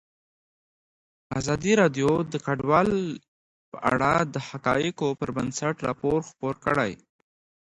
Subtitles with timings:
[1.39, 2.89] ازادي راډیو د کډوال
[3.69, 6.91] په اړه د حقایقو پر بنسټ راپور خپور کړی.